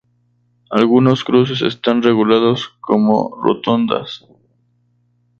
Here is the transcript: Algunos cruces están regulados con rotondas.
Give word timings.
Algunos 0.71 1.23
cruces 1.23 1.61
están 1.61 2.01
regulados 2.01 2.69
con 2.79 3.05
rotondas. 3.07 4.25